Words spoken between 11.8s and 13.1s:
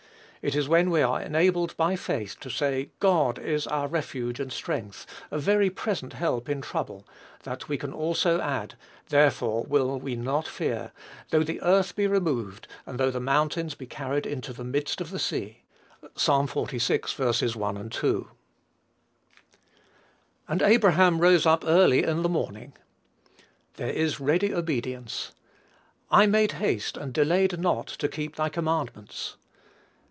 be removed, and